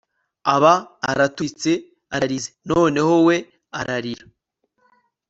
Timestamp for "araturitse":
1.09-1.71